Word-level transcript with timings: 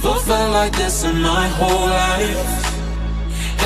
Never 0.00 0.20
felt 0.20 0.52
like 0.52 0.76
this 0.76 1.02
in 1.02 1.20
my 1.20 1.48
whole 1.58 1.88
life 1.88 2.38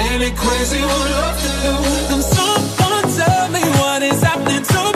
Ain't 0.00 0.23
it 0.23 0.34
crazy 0.34 0.81
what 0.81 1.11
love 1.11 1.38
can 1.43 1.56
do? 1.62 1.75
Can 2.08 2.23
someone 2.23 3.06
tell 3.19 3.50
me 3.50 3.61
what 3.79 4.02
is 4.02 4.23
happening 4.23 4.62
to 4.62 4.82
me? 4.87 4.91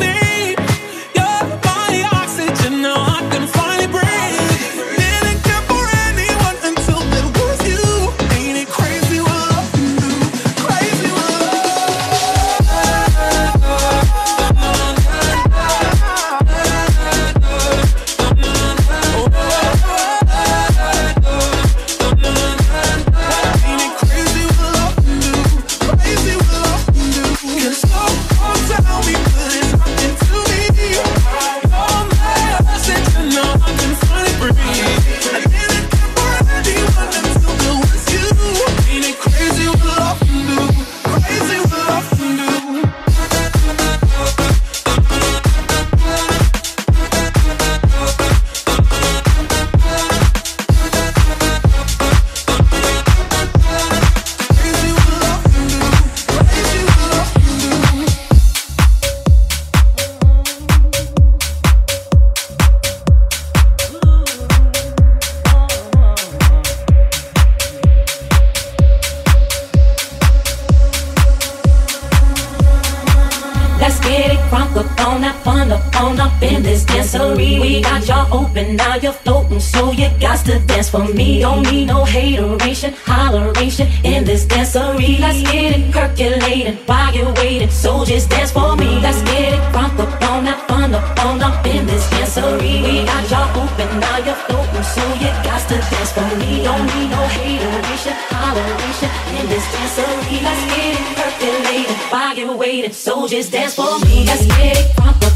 accessory. 77.06 77.60
We 77.60 77.82
got 77.82 78.06
y'all 78.06 78.26
open, 78.32 78.76
now 78.76 78.96
you're 78.96 79.12
floating, 79.12 79.60
so 79.60 79.92
you 79.92 80.08
got 80.20 80.44
to 80.46 80.58
dance 80.66 80.90
for 80.90 81.04
me. 81.14 81.40
Don't 81.40 81.62
need 81.70 81.86
no 81.86 82.04
hateration, 82.04 82.92
holleration 82.92 83.86
in 84.04 84.24
this 84.24 84.44
dancery. 84.46 85.18
Let's 85.20 85.42
get 85.42 85.78
it 85.78 85.92
percolating 85.92 86.76
while 86.86 87.14
you're 87.14 87.32
waiting, 87.34 87.70
so 87.70 88.04
just 88.04 88.30
dance 88.30 88.50
for 88.50 88.76
me. 88.76 89.00
Let's 89.00 89.22
get 89.22 89.54
it 89.54 89.72
front 89.72 89.98
up 90.00 90.22
on 90.30 90.44
that 90.44 90.66
fun 90.68 90.94
up 90.94 91.24
on 91.24 91.42
up 91.42 91.64
in 91.66 91.86
this 91.86 92.08
dancery. 92.10 92.82
We 92.82 93.04
got 93.04 93.30
y'all 93.30 93.62
open, 93.62 94.00
now 94.00 94.18
you're 94.18 94.40
floating, 94.46 94.82
so 94.82 95.02
you 95.22 95.30
got 95.46 95.62
to 95.68 95.76
dance 95.78 96.12
for 96.12 96.28
me. 96.40 96.64
Don't 96.64 96.86
need 96.86 97.10
no 97.10 97.22
hateration, 97.38 98.14
holleration 98.34 99.10
in 99.38 99.46
this 99.48 99.64
dancery. 99.72 100.42
Let's 100.42 100.64
get 100.74 100.98
it 100.98 101.06
percolating 101.16 101.96
while 102.10 102.36
you're 102.36 102.56
waiting, 102.56 102.92
so 102.92 103.28
just 103.28 103.52
dance 103.52 103.74
for 103.74 103.98
me. 104.00 104.24
Let's 104.26 104.46
get 104.46 104.76
it 104.78 104.94
front 104.96 105.20
the 105.20 105.35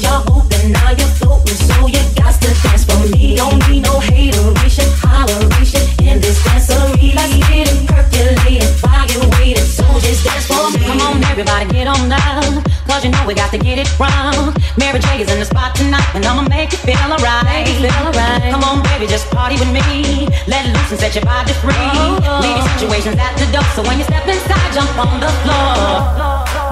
Everybody 11.41 11.73
get 11.73 11.87
on 11.87 12.07
down, 12.07 12.61
cause 12.85 13.03
you 13.03 13.09
know 13.09 13.25
we 13.25 13.33
got 13.33 13.49
to 13.49 13.57
get 13.57 13.79
it 13.79 13.89
wrong. 13.97 14.53
Mary 14.77 14.99
J 14.99 15.23
is 15.23 15.31
in 15.31 15.39
the 15.39 15.45
spot 15.45 15.73
tonight, 15.73 16.05
and 16.13 16.23
I'ma 16.23 16.43
make 16.47 16.71
you 16.71 16.77
feel 16.77 17.01
alright. 17.01 17.65
Feel 17.65 17.89
alright. 17.89 18.53
Come 18.53 18.63
on, 18.63 18.83
baby, 18.83 19.07
just 19.07 19.25
party 19.31 19.55
with 19.55 19.73
me. 19.73 20.29
Let 20.45 20.67
loose 20.67 20.91
and 20.91 20.99
set 20.99 21.15
your 21.15 21.25
body 21.25 21.53
free. 21.53 21.73
Oh. 21.73 22.21
oh. 22.21 22.41
Leave 22.45 22.57
your 22.57 22.69
situations 22.77 23.17
at 23.17 23.33
the 23.41 23.51
door, 23.51 23.65
so 23.73 23.81
when 23.81 23.97
you 23.97 24.03
step 24.03 24.27
inside, 24.27 24.69
jump 24.71 24.93
on 25.01 25.19
the 25.19 25.31
floor. 25.41 26.70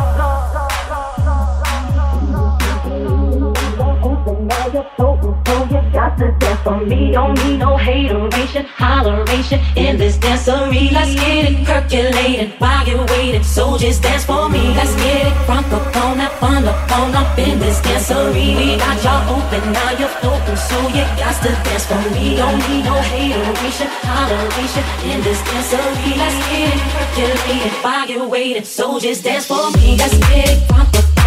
higher 4.71 4.85
so 4.97 5.65
you 5.69 5.91
got 5.91 6.17
to 6.17 6.31
dance 6.39 6.61
for 6.61 6.85
me. 6.85 7.11
Don't 7.11 7.35
need 7.43 7.57
no 7.57 7.77
hateration, 7.77 8.65
holleration 8.65 9.59
in 9.75 9.97
this 9.97 10.17
dancery. 10.17 10.91
Let's 10.91 11.15
get 11.15 11.51
it 11.51 11.65
percolating 11.65 12.51
while 12.59 12.87
you're. 12.87 13.43
Soldiers 13.43 13.99
dance 13.99 14.25
for 14.25 14.49
me. 14.49 14.73
Let's 14.75 14.95
get 14.95 15.27
it 15.27 15.35
from 15.45 15.63
the 15.69 15.79
phone, 15.91 16.19
up, 16.19 16.43
on 16.43 16.65
up, 16.65 16.91
up 17.15 17.37
in 17.39 17.59
this 17.59 17.79
dancery. 17.81 18.55
We 18.57 18.77
got 18.77 19.03
y'all 19.03 19.37
open, 19.37 19.71
now 19.71 19.91
you're 19.99 20.17
open, 20.23 20.57
so 20.57 20.77
you 20.89 21.05
got 21.17 21.35
to 21.43 21.49
dance 21.65 21.85
for 21.85 22.01
me. 22.13 22.35
Don't 22.35 22.59
need 22.69 22.85
no 22.85 22.95
hateration, 22.95 23.87
holleration 24.05 24.85
in 25.11 25.21
this 25.23 25.41
dancery. 25.41 26.17
Let's 26.17 26.37
get 26.49 26.75
it 26.75 26.81
percolating 26.93 27.83
while 27.83 28.07
you're. 28.07 28.63
Soldiers 28.63 29.21
dance 29.21 29.45
for 29.45 29.71
me. 29.71 29.97
Let's 29.97 30.17
get 30.17 30.49
it. 30.49 30.98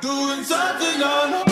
Doing 0.00 0.44
something 0.44 1.02
on 1.02 1.49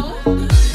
Oh. 0.00 0.67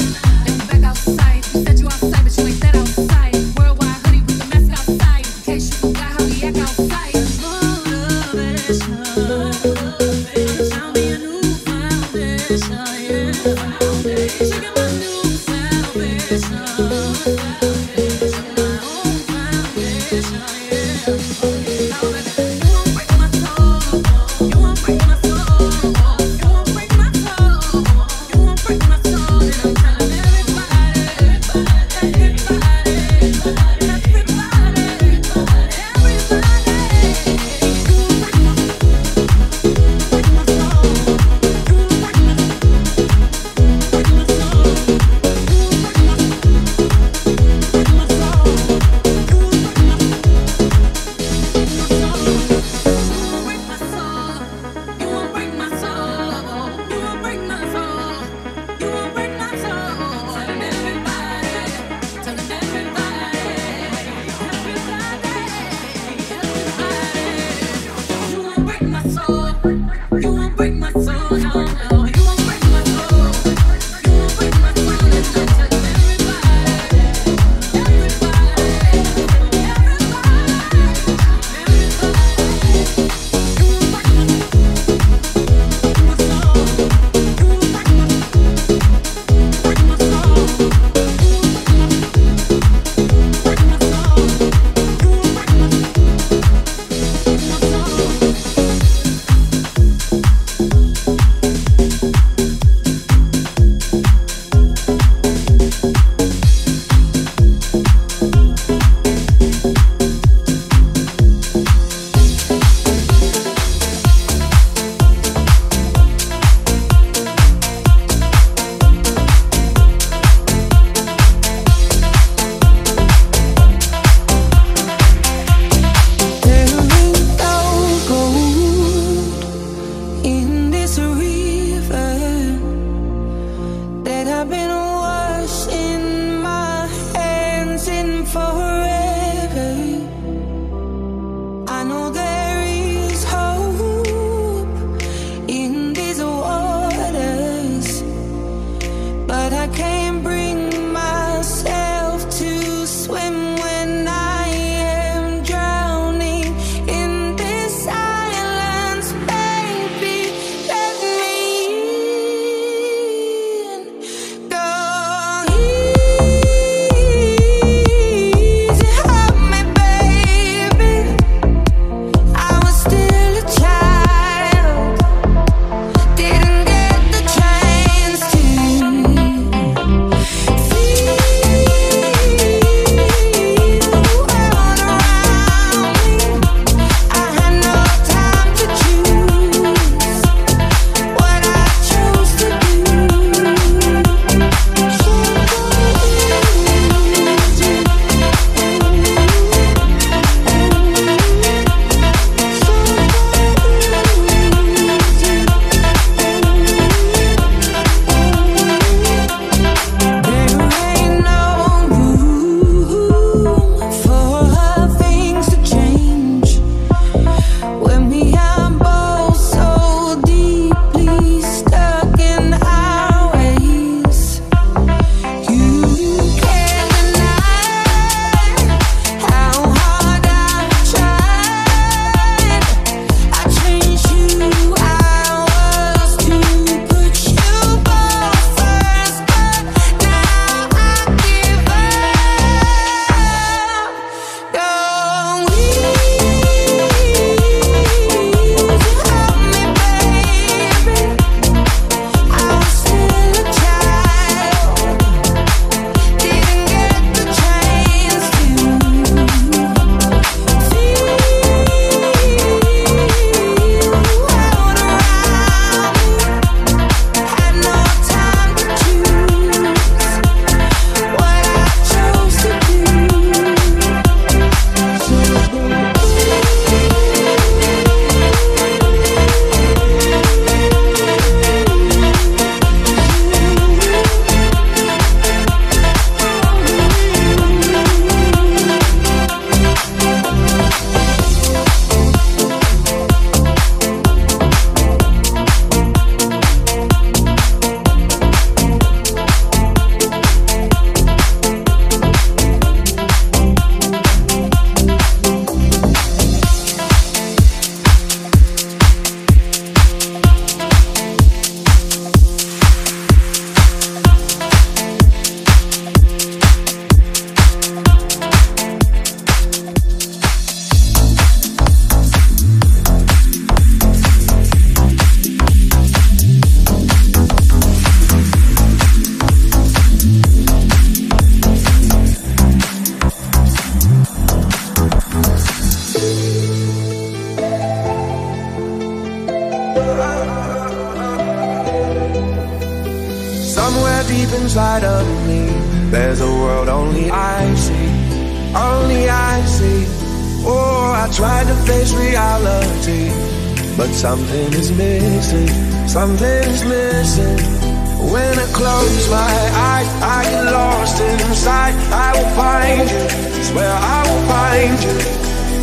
I 361.94 362.10
will 362.16 362.32
find 362.34 362.90
you, 362.90 363.04
swear 363.44 363.70
I 363.70 363.98
will 364.08 364.24
find 364.34 364.76
you. 364.82 364.96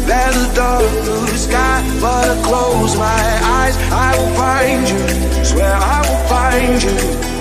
There's 0.08 0.38
a 0.48 0.56
dark 0.56 0.92
blue 1.04 1.28
sky, 1.36 1.84
but 2.00 2.30
I 2.30 2.42
close 2.44 2.96
my 2.98 3.24
eyes. 3.60 3.76
I 3.92 4.10
will 4.18 4.34
find 4.36 4.82
you, 4.92 5.44
swear 5.44 5.76
I 5.76 6.00
will 6.08 6.24
find 6.32 6.82
you. 6.82 7.41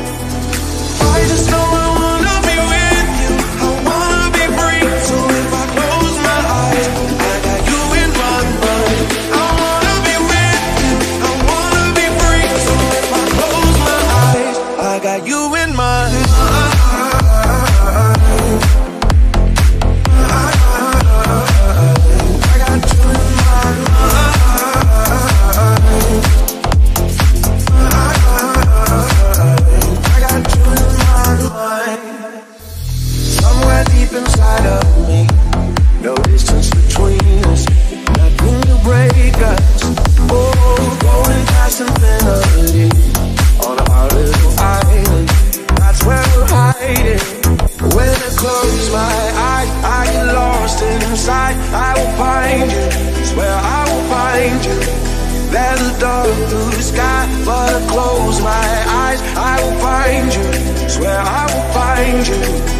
dark 56.01 56.35
the 56.49 56.83
sky, 56.83 57.29
but 57.45 57.87
close 57.91 58.41
my 58.41 58.69
eyes, 58.89 59.21
I 59.37 59.63
will 59.63 59.79
find 59.81 60.35
you. 60.35 60.89
Swear 60.89 61.21
I 61.21 61.45
will 61.53 61.73
find 61.75 62.27
you. 62.27 62.80